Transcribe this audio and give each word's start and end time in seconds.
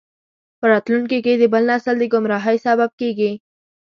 په 0.59 0.65
راتلونکي 0.71 1.19
کې 1.25 1.33
د 1.37 1.43
بل 1.53 1.63
نسل 1.71 1.95
د 1.99 2.03
ګمراهۍ 2.13 2.57
سبب 2.67 2.89
کیږي. 2.99 3.31